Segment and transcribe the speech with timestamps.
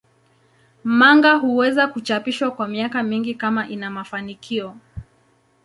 [0.83, 4.75] Manga huweza kuchapishwa kwa miaka mingi kama ina mafanikio.